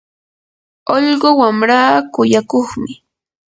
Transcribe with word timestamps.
ullqu 0.95 1.29
wamraa 1.39 1.91
kuyakuqmi. 2.13 2.91